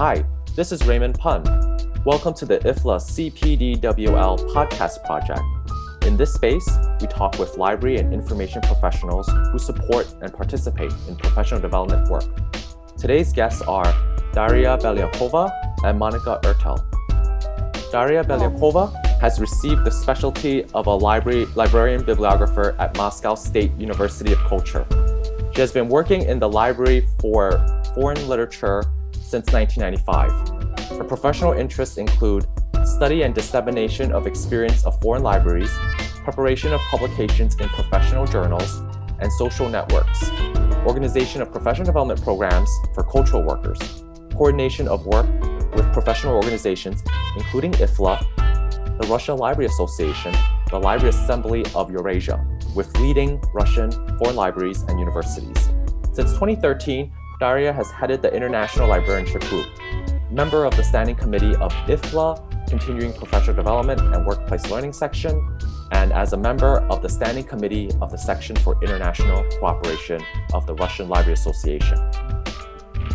[0.00, 0.24] Hi,
[0.56, 1.44] this is Raymond Pun.
[2.06, 5.42] Welcome to the IFLA CPDWL podcast project.
[6.06, 6.66] In this space,
[7.02, 12.24] we talk with library and information professionals who support and participate in professional development work.
[12.96, 13.84] Today's guests are
[14.32, 15.52] Daria Beliakova
[15.84, 16.80] and Monica Ertel.
[17.92, 24.32] Daria Beliakova has received the specialty of a library librarian bibliographer at Moscow State University
[24.32, 24.86] of Culture.
[25.54, 27.62] She has been working in the library for
[27.94, 28.82] foreign literature
[29.30, 30.98] since 1995.
[30.98, 32.46] Her professional interests include
[32.84, 35.70] study and dissemination of experience of foreign libraries,
[36.24, 38.82] preparation of publications in professional journals
[39.20, 40.30] and social networks,
[40.84, 43.78] organization of professional development programs for cultural workers,
[44.32, 45.26] coordination of work
[45.74, 47.00] with professional organizations,
[47.36, 48.18] including IFLA,
[49.00, 50.34] the Russian Library Association,
[50.70, 52.44] the Library Assembly of Eurasia,
[52.74, 55.56] with leading Russian foreign libraries and universities.
[56.12, 59.66] Since 2013, Daria has headed the International Librarianship Group,
[60.30, 65.58] member of the Standing Committee of IFLA, Continuing Professional Development and Workplace Learning Section,
[65.90, 70.66] and as a member of the Standing Committee of the Section for International Cooperation of
[70.66, 71.96] the Russian Library Association.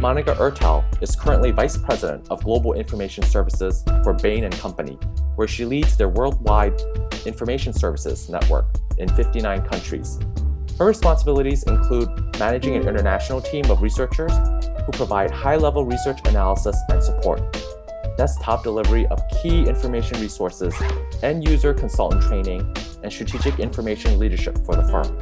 [0.02, 4.98] Monica Ertel is currently Vice President of Global Information Services for Bain & Company,
[5.36, 6.82] where she leads their worldwide
[7.28, 8.66] information services network
[8.98, 10.18] in 59 countries.
[10.78, 14.34] Her responsibilities include managing an international team of researchers
[14.86, 17.42] who provide high-level research analysis and support,
[18.18, 20.76] desktop delivery of key information resources,
[21.24, 25.18] end-user consultant training, and strategic information leadership for the firm.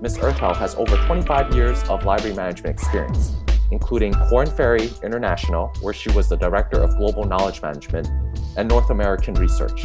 [0.00, 0.16] Ms.
[0.16, 3.34] Ertel has over 25 years of library management experience,
[3.72, 8.08] including Korn Ferry International, where she was the Director of Global Knowledge Management,
[8.56, 9.84] and North American Research.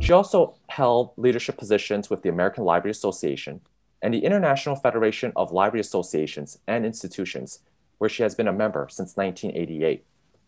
[0.00, 3.60] She also held leadership positions with the American Library Association
[4.02, 7.60] and the International Federation of Library Associations and Institutions,
[7.98, 10.04] where she has been a member since 1988.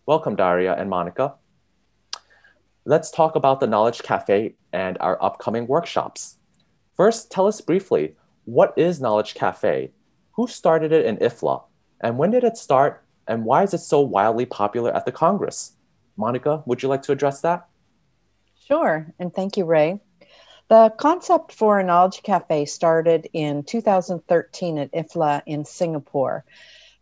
[0.07, 1.35] Welcome, Daria and Monica.
[2.85, 6.39] Let's talk about the Knowledge Cafe and our upcoming workshops.
[6.97, 9.93] First, tell us briefly what is Knowledge Cafe?
[10.33, 11.63] Who started it in IFLA?
[12.01, 13.05] And when did it start?
[13.29, 15.73] And why is it so wildly popular at the Congress?
[16.17, 17.69] Monica, would you like to address that?
[18.67, 20.01] Sure, and thank you, Ray.
[20.73, 26.47] The concept for a Knowledge Cafe started in 2013 at IFLA in Singapore.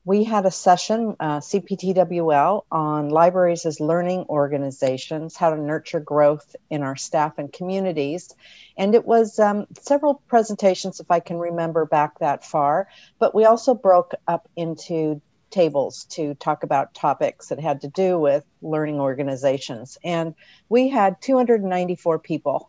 [0.05, 6.57] We had a session, uh, CPDWL, on libraries as learning organizations, how to nurture growth
[6.69, 8.35] in our staff and communities.
[8.77, 12.89] And it was um, several presentations, if I can remember back that far,
[13.21, 18.19] but we also broke up into tables to talk about topics that had to do
[18.19, 19.97] with learning organizations.
[20.03, 20.35] And
[20.69, 22.69] we had 294 people.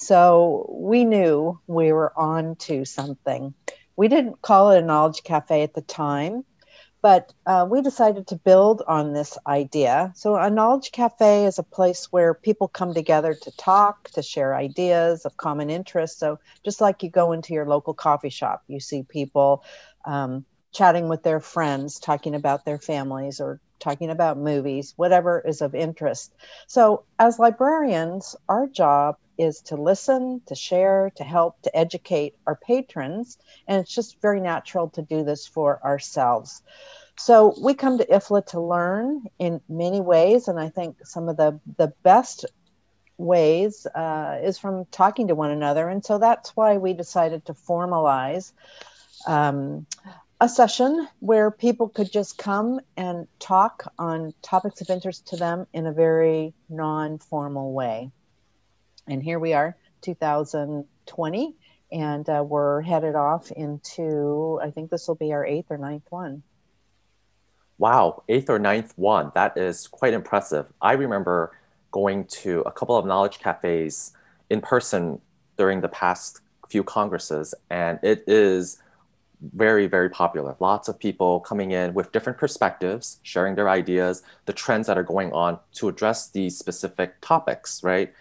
[0.00, 3.52] So we knew we were on to something.
[3.96, 6.46] We didn't call it a knowledge cafe at the time,
[7.02, 10.12] but uh, we decided to build on this idea.
[10.16, 14.56] So, a knowledge cafe is a place where people come together to talk, to share
[14.56, 16.18] ideas of common interest.
[16.18, 19.64] So, just like you go into your local coffee shop, you see people
[20.06, 25.60] um, chatting with their friends, talking about their families or talking about movies, whatever is
[25.62, 26.32] of interest.
[26.66, 32.56] So, as librarians, our job is to listen, to share, to help, to educate our
[32.56, 33.38] patrons.
[33.66, 36.62] And it's just very natural to do this for ourselves.
[37.18, 40.48] So, we come to IFLA to learn in many ways.
[40.48, 42.44] And I think some of the, the best
[43.20, 45.88] ways uh, is from talking to one another.
[45.88, 48.52] And so that's why we decided to formalize
[49.26, 49.86] um,
[50.40, 55.66] a session where people could just come and talk on topics of interest to them
[55.74, 58.10] in a very non formal way.
[59.06, 61.56] And here we are, 2020,
[61.92, 66.04] and uh, we're headed off into, I think this will be our eighth or ninth
[66.08, 66.42] one.
[67.76, 69.32] Wow, eighth or ninth one.
[69.34, 70.66] That is quite impressive.
[70.80, 71.56] I remember
[71.90, 74.12] going to a couple of knowledge cafes
[74.48, 75.20] in person
[75.58, 78.78] during the past few congresses, and it is
[79.54, 80.56] very, very popular.
[80.60, 85.02] Lots of people coming in with different perspectives, sharing their ideas, the trends that are
[85.02, 88.12] going on to address these specific topics, right?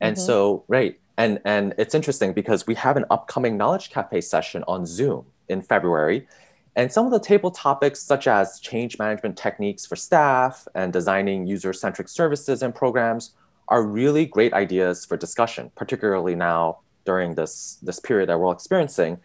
[0.00, 0.24] And mm-hmm.
[0.24, 4.86] so, right, and and it's interesting because we have an upcoming Knowledge Cafe session on
[4.86, 6.26] Zoom in February.
[6.74, 11.46] And some of the table topics, such as change management techniques for staff and designing
[11.46, 13.32] user centric services and programs,
[13.68, 18.52] are really great ideas for discussion, particularly now during this, this period that we're all
[18.52, 19.18] experiencing.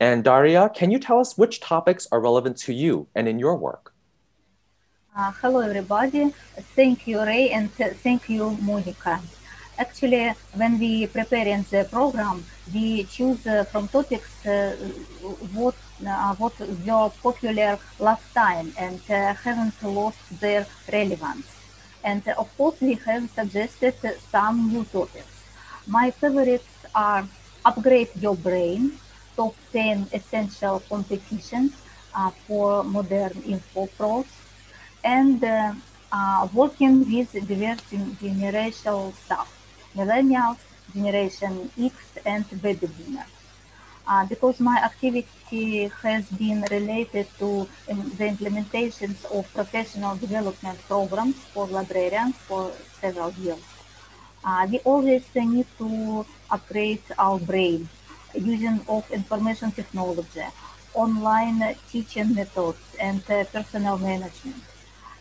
[0.00, 3.54] And Daria, can you tell us which topics are relevant to you and in your
[3.56, 3.92] work?
[5.14, 6.30] Uh, hello, everybody.
[6.74, 9.20] Thank you, Ray, and th- thank you, Monica.
[9.80, 14.76] actually, when we preparing the program, we choose uh, from topics uh,
[15.54, 15.74] what
[16.06, 21.48] uh, what were popular last time and uh, haven't lost their relevance.
[22.04, 23.94] And of course, we have suggested
[24.30, 25.34] some new topics.
[25.86, 27.24] My favorites are
[27.64, 28.98] upgrade your brain,
[29.40, 31.72] top 10 essential competitions
[32.14, 34.26] uh, for modern info pros,
[35.02, 35.40] and
[36.52, 37.80] working with diverse
[38.20, 39.48] generational staff
[39.96, 40.58] millennials,
[40.92, 41.94] Generation X,
[42.24, 43.34] and baby boomers.
[44.06, 51.36] Uh, because my activity has been related to um, the implementations of professional development programs
[51.52, 53.62] for librarians for several years.
[54.42, 57.88] Uh, we always need to upgrade our brain
[58.34, 60.44] using of information technology,
[60.94, 64.62] online teaching methods, and uh, personnel management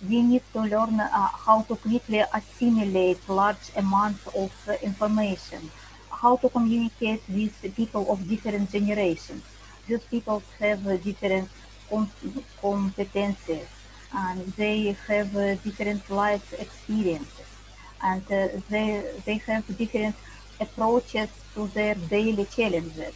[0.07, 5.69] we need to learn uh, how to quickly assimilate large amounts of uh, information,
[6.09, 9.43] how to communicate with people of different generations.
[9.87, 11.49] These people have different
[11.89, 12.11] com-
[12.61, 13.67] competencies
[14.13, 15.33] and they have
[15.63, 17.47] different life experiences
[18.01, 18.25] and
[18.69, 20.15] they, they have different
[20.59, 23.15] approaches to their daily challenges.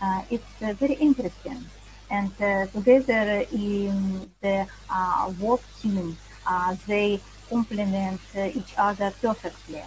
[0.00, 1.64] Uh, it's very interesting
[2.10, 6.16] and uh, together in the uh, work team,
[6.46, 8.20] uh, they complement
[8.54, 9.82] each other perfectly.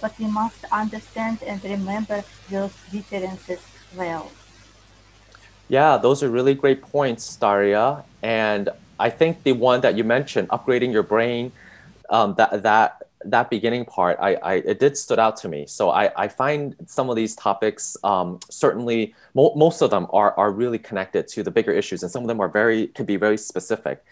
[0.00, 3.60] but we must understand and remember those differences
[3.96, 4.30] well.
[5.68, 8.04] Yeah, those are really great points, Daria.
[8.22, 11.52] And I think the one that you mentioned, upgrading your brain,
[12.10, 12.96] um, that that
[13.30, 15.66] that beginning part, I, I it did stood out to me.
[15.66, 20.32] So I, I find some of these topics um, certainly mo- most of them are
[20.38, 23.16] are really connected to the bigger issues, and some of them are very can be
[23.16, 24.04] very specific.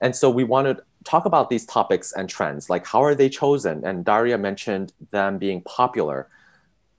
[0.00, 3.28] And so we want to talk about these topics and trends, like how are they
[3.28, 3.84] chosen?
[3.84, 6.28] And Daria mentioned them being popular.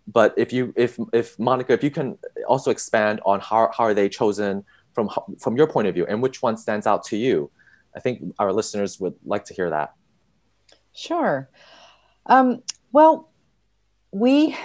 [0.07, 2.17] But if you if if Monica, if you can
[2.47, 4.63] also expand on how how are they chosen
[4.93, 7.49] from from your point of view, and which one stands out to you,
[7.95, 9.93] I think our listeners would like to hear that.
[10.95, 11.49] Sure.
[12.25, 13.29] Um, well,
[14.11, 14.57] we,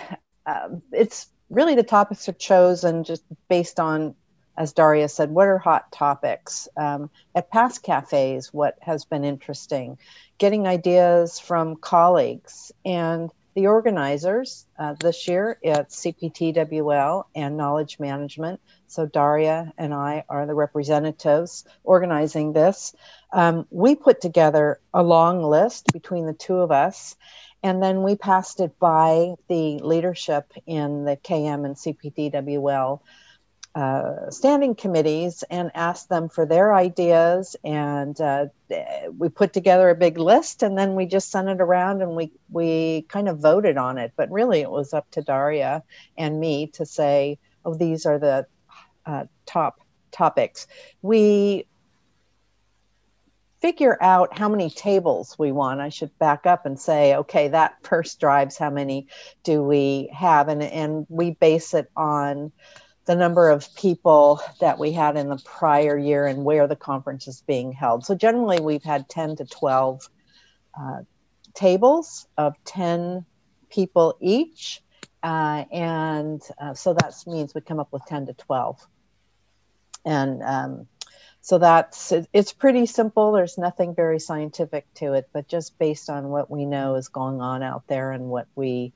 [0.47, 4.15] uh, it's really the topics are chosen just based on,
[4.57, 6.69] as Daria said, what are hot topics?
[6.77, 9.99] Um, at past cafes, what has been interesting?
[10.39, 18.61] Getting ideas from colleagues and the organizers uh, this year at CPDWL and Knowledge Management.
[18.91, 22.93] So Daria and I are the representatives organizing this.
[23.33, 27.17] Um, we put together a long list between the two of us,
[27.63, 33.01] and then we passed it by the leadership in the KM and CPDWL
[33.73, 37.55] uh, standing committees and asked them for their ideas.
[37.63, 38.47] And uh,
[39.17, 42.33] we put together a big list and then we just sent it around and we,
[42.51, 44.13] we kind of voted on it.
[44.17, 45.85] But really, it was up to Daria
[46.19, 48.47] and me to say, oh, these are the
[49.07, 49.81] uh, top
[50.11, 50.67] topics.
[51.03, 51.67] We
[53.61, 55.81] figure out how many tables we want.
[55.81, 59.09] I should back up and say, okay, that first drives how many
[59.45, 62.53] do we have, and and we base it on
[63.07, 67.27] the number of people that we had in the prior year and where the conference
[67.27, 68.05] is being held.
[68.05, 70.09] So generally, we've had 10 to 12
[70.79, 70.99] uh,
[71.55, 73.25] tables of 10
[73.71, 74.83] people each.
[75.23, 78.87] Uh, and uh, so that means we come up with 10 to 12.
[80.05, 80.87] And um,
[81.43, 83.33] so that's it's pretty simple.
[83.33, 87.41] There's nothing very scientific to it, but just based on what we know is going
[87.41, 88.93] on out there and what we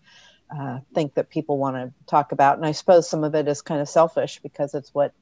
[0.55, 2.57] uh, think that people want to talk about.
[2.57, 5.13] And I suppose some of it is kind of selfish because it's what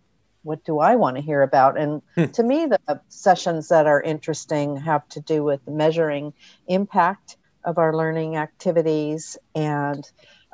[0.45, 1.79] what do I want to hear about?
[1.79, 2.25] And hmm.
[2.25, 6.33] to me, the sessions that are interesting have to do with measuring
[6.67, 10.05] impact of our learning activities and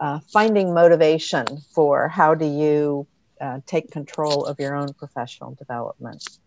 [0.00, 3.06] uh, finding motivation for how do you
[3.40, 6.38] uh, take control of your own professional development.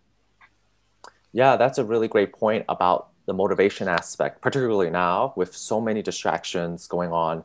[1.33, 6.01] Yeah, that's a really great point about the motivation aspect, particularly now with so many
[6.01, 7.43] distractions going on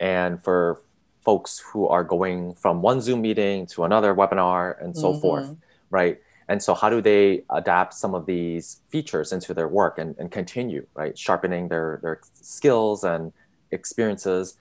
[0.00, 0.80] and for
[1.24, 5.20] folks who are going from one Zoom meeting to another webinar and so mm-hmm.
[5.20, 5.56] forth,
[5.90, 6.20] right?
[6.48, 10.32] And so, how do they adapt some of these features into their work and, and
[10.32, 11.16] continue, right?
[11.16, 13.32] Sharpening their, their skills and
[13.70, 14.56] experiences.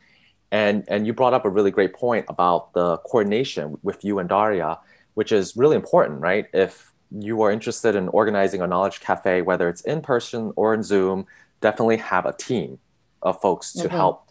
[0.51, 4.30] And, and you brought up a really great point about the coordination with you and
[4.30, 4.80] Daria,
[5.16, 6.48] which is really important, right?
[6.54, 10.84] If you are interested in organizing a knowledge cafe, whether it's in person or in
[10.84, 11.25] Zoom,
[11.60, 12.80] definitely have a team
[13.22, 13.96] of folks to mm-hmm.
[13.96, 14.27] help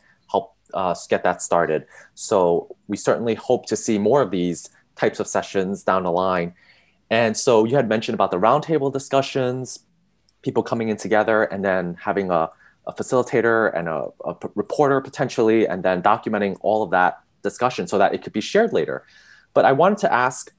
[0.74, 1.86] uh, get that started.
[2.14, 6.54] So we certainly hope to see more of these types of sessions down the line.
[7.10, 9.80] And so you had mentioned about the roundtable discussions,
[10.42, 12.50] people coming in together and then having a,
[12.86, 17.86] a facilitator and a, a p- reporter potentially, and then documenting all of that discussion
[17.86, 19.04] so that it could be shared later.
[19.54, 20.52] But I wanted to ask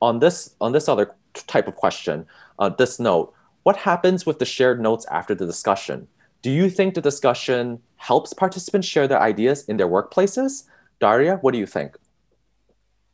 [0.00, 2.26] on this on this other type of question,
[2.58, 6.08] uh, this note, what happens with the shared notes after the discussion?
[6.42, 10.64] Do you think the discussion helps participants share their ideas in their workplaces?
[10.98, 11.96] Daria, what do you think?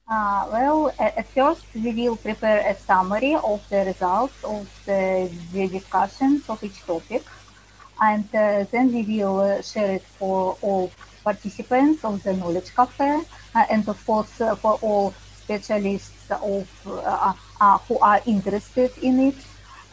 [0.08, 5.66] Uh, well, at, first we will prepare a summary of the results of the, the
[5.66, 7.25] discussions of each topic,
[8.00, 10.91] and uh, then we will uh, share it for all
[11.25, 13.21] participants of the Knowledge Cafe,
[13.55, 19.37] uh, and of course uh, for all specialists of uh, who are interested in it.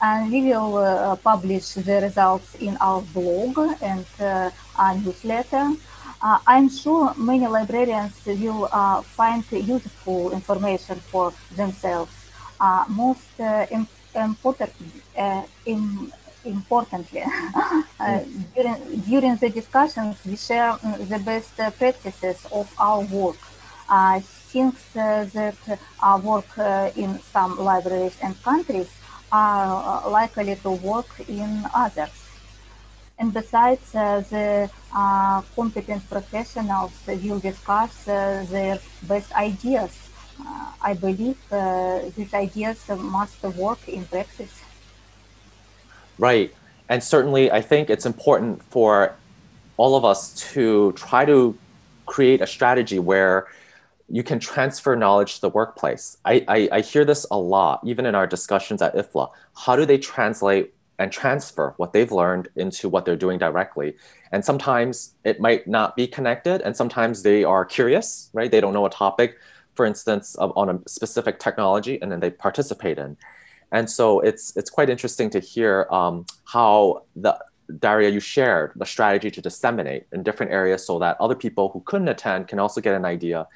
[0.02, 5.76] And we will publish the results in our blog and our newsletter.
[6.24, 12.12] Uh, I'm sure many librarians will uh, find useful information for themselves.
[12.60, 14.72] Uh, most Im- important,
[15.66, 16.14] Im-
[16.46, 17.24] importantly,
[18.56, 23.38] during, during the discussions, we share mm, the best practices of our work.
[24.52, 25.58] things that
[26.24, 26.52] work
[26.96, 28.90] in some libraries and countries
[29.32, 32.24] are likely to work in others.
[33.18, 40.00] And besides, uh, the uh, competent professionals will discuss uh, their best ideas.
[40.82, 41.38] I believe
[42.18, 44.63] these ideas must work in practice.
[46.18, 46.54] Right.
[46.90, 49.16] And certainly, I think it's important for
[49.78, 51.58] all of us to try to
[52.06, 53.48] create a strategy where
[54.10, 56.18] you can transfer knowledge to the workplace.
[56.26, 59.32] I, I, I, hear this a lot, even in our discussions at IFLA.
[59.56, 63.96] How do they translate and transfer what they've learned into what they're doing directly.
[64.32, 68.52] And sometimes it might not be connected, and sometimes they are curious, right?
[68.52, 69.38] They don't know a topic,
[69.76, 73.18] for instance, of, on a specific technology, and then they participate in.
[73.74, 77.38] And so it's it's quite interesting to hear um, how the
[77.80, 81.82] Daria you shared the strategy to disseminate in different areas so that other people who
[81.82, 83.48] couldn't attend can also get an idea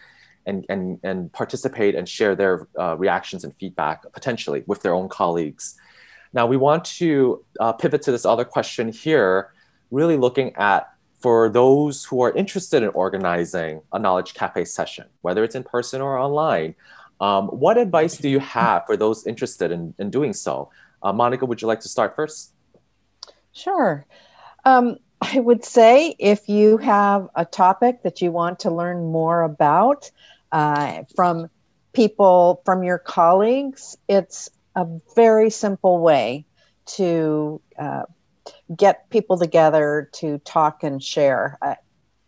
[0.47, 5.07] and and and participate and share their uh, reactions and feedback potentially with their own
[5.07, 5.75] colleagues.
[6.33, 9.53] Now we want to uh, pivot to this other question here,
[9.91, 15.43] really looking at for those who are interested in organizing a Knowledge Cafe session, whether
[15.43, 16.75] it's in person or online,
[17.19, 20.69] um, what advice do you have for those interested in, in doing so?
[21.01, 22.53] Uh, Monica, would you like to start first?
[23.53, 24.05] Sure.
[24.65, 29.41] Um, I would say if you have a topic that you want to learn more
[29.41, 30.11] about
[30.51, 31.49] uh, from
[31.93, 36.45] people, from your colleagues, it's a very simple way
[36.85, 38.03] to uh,
[38.75, 41.57] get people together to talk and share.
[41.61, 41.77] I,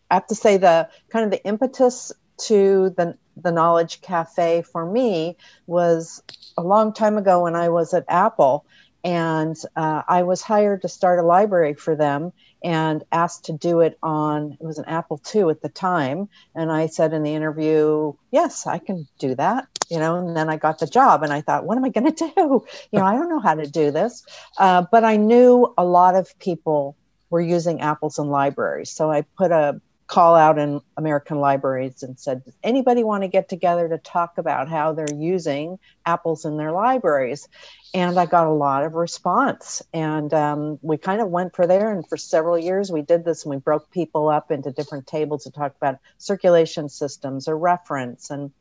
[0.10, 2.12] I have to say the kind of the impetus
[2.48, 6.22] to the the knowledge cafe for me was
[6.58, 8.66] a long time ago when I was at Apple
[9.04, 13.80] and uh, I was hired to start a library for them and asked to do
[13.80, 17.34] it on it was an Apple II at the time, and I said in the
[17.34, 21.32] interview, "Yes, I can do that." You know, and then I got the job, and
[21.32, 23.66] I thought, "What am I going to do?" You know, I don't know how to
[23.66, 24.26] do this,
[24.58, 26.98] uh, but I knew a lot of people
[27.30, 29.80] were using apples in libraries, so I put a
[30.10, 34.40] call out in American libraries and said, Does anybody want to get together to talk
[34.40, 37.48] about how they're using apples in their libraries?
[37.94, 39.84] And I got a lot of response.
[39.94, 41.92] And um, we kind of went for there.
[41.92, 45.44] And for several years, we did this and we broke people up into different tables
[45.44, 48.32] to talk about circulation systems or reference.
[48.32, 48.52] And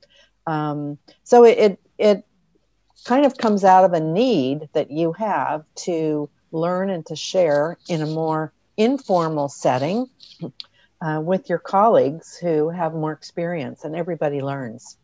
[0.46, 2.26] um, so it, it, it
[3.04, 7.78] kind of comes out of a need that you have to learn and to share
[7.88, 10.08] in a more informal setting
[11.00, 14.96] uh, with your colleagues who have more experience, and everybody learns.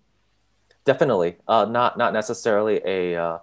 [0.84, 3.38] Definitely, uh, not not necessarily a, uh,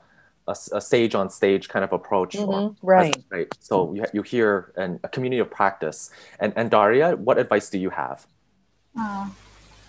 [0.47, 2.35] a, a sage on stage kind of approach.
[2.35, 2.85] Mm-hmm.
[2.85, 3.15] right.
[3.29, 3.47] right.
[3.59, 6.11] So you, you hear an, a community of practice.
[6.39, 8.27] And and Daria, what advice do you have?
[8.97, 9.29] Uh,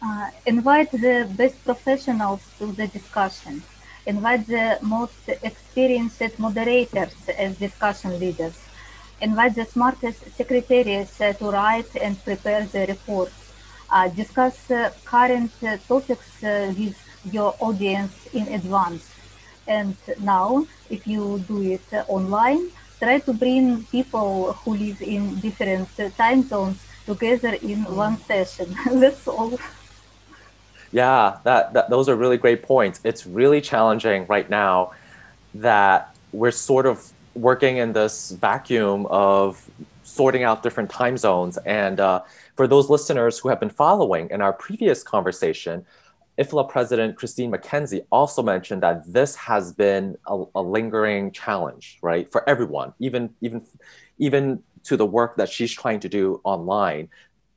[0.05, 3.63] uh, invite the best professionals to the discussion.
[4.07, 8.59] Invite the most experienced moderators as discussion leaders
[9.23, 13.53] invite the smartest secretaries uh, to write and prepare the reports.
[13.89, 15.53] Uh, discuss uh, current
[15.87, 16.97] topics with
[17.31, 19.09] your audience in advance.
[19.67, 25.89] And now, if you do it online, try to bring people who live in different
[26.17, 28.75] time zones together in one session.
[28.93, 29.59] That's all.
[30.91, 33.01] Yeah, that, that those are really great points.
[33.05, 34.93] It's really challenging right now
[35.55, 39.71] that we're sort of working in this vacuum of
[40.03, 41.57] sorting out different time zones.
[41.59, 42.23] And uh,
[42.57, 45.87] for those listeners who have been following in our previous conversation,
[46.39, 52.31] IFLA President Christine Mackenzie also mentioned that this has been a, a, lingering challenge, right,
[52.33, 53.63] for everyone, even even
[54.19, 57.09] even to the work that she's trying to do online.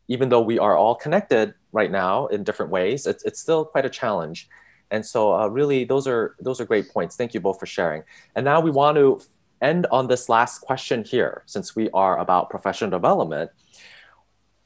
[0.07, 3.85] Even though we are all connected right now in different ways, it's, it's still quite
[3.85, 4.47] a challenge.
[4.91, 7.15] And so uh, really those are those are great points.
[7.15, 8.03] Thank you both for sharing.
[8.35, 9.21] And now we want to
[9.61, 13.51] end on this last question here, since we are about professional development.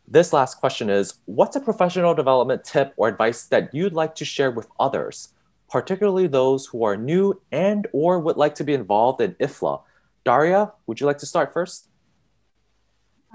[0.08, 4.26] This last question is, what's a professional development tip or advice that you'd like to
[4.26, 5.34] share with others,
[5.70, 9.84] particularly those who are new and or would like to be involved in IFLA?
[10.26, 11.90] Daria, would you like to start first?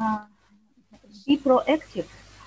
[0.00, 0.25] Uh,
[1.26, 2.06] be proactive.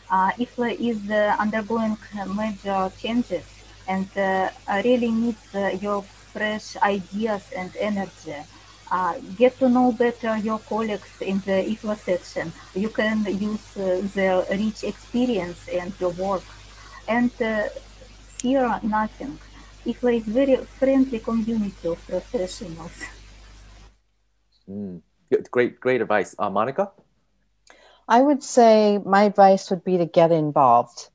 [0.10, 1.98] Uh, IFLA is uh, undergoing
[2.36, 3.46] major changes
[3.88, 4.50] and uh,
[4.84, 8.36] really needs uh, your fresh ideas and energy.
[8.90, 12.54] Uh, get to know better your colleagues in the IFLA section.
[12.74, 16.44] You can use uh, their rich experience and your work.
[17.08, 17.68] And uh,
[18.38, 19.38] fear nothing.
[19.86, 23.04] IFLA is a very friendly community of professionals.
[24.70, 25.02] Mm.
[25.52, 26.36] Great, great advice.
[26.40, 26.92] Uh, Monica?
[28.08, 31.10] I would say my advice would be to get involved.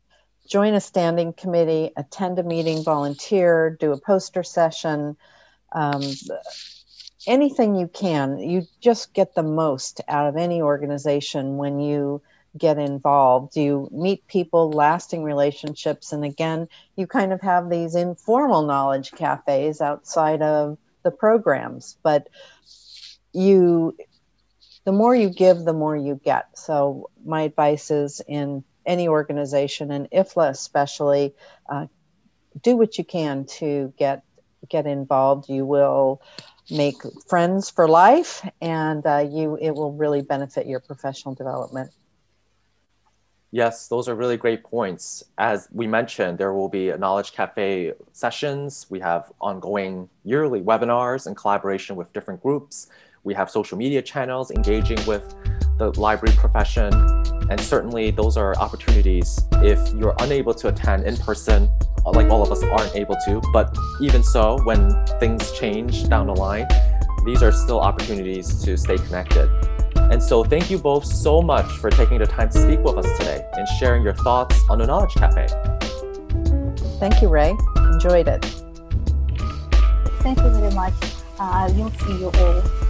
[0.47, 5.17] Join a standing committee, attend a meeting, volunteer, do a poster session.
[5.73, 6.03] Um,
[7.27, 8.39] anything you can.
[8.39, 12.23] You just get the most out of any organization when you
[12.57, 13.57] get involved.
[13.57, 19.81] You meet people, lasting relationships, and again, you kind of have these informal knowledge cafes
[19.81, 21.97] outside of the programs.
[22.03, 22.29] But
[23.33, 23.97] you,
[24.85, 26.59] the more you give, the more you get.
[26.59, 31.35] So my advice is in any organization, and IFLA especially,
[31.69, 31.87] uh,
[32.63, 34.25] do what you can to get
[34.69, 35.49] get involved.
[35.49, 36.21] You will
[36.71, 41.91] make friends for life and uh, you it will really benefit your professional development.
[43.51, 45.25] Yes those are really great points.
[45.39, 48.87] As we mentioned there will be knowledge cafe sessions.
[48.89, 52.89] We have ongoing yearly webinars in collaboration with different groups.
[53.25, 55.35] We have social media channels engaging with
[55.79, 56.93] the library profession
[57.51, 59.39] and certainly those are opportunities.
[59.55, 61.69] If you're unable to attend in person
[62.05, 63.41] like all of us aren't able to.
[63.53, 66.67] But even so, when things change down the line,
[67.25, 69.49] these are still opportunities to stay connected.
[69.97, 73.19] And so, thank you both so much for taking the time to speak with us
[73.19, 75.47] today and sharing your thoughts on the Knowledge Cafe.
[76.99, 77.57] Thank you, Ray.
[77.93, 78.45] Enjoyed it.
[80.21, 80.95] Thank you very much.
[81.39, 82.82] Uh, I will see you all.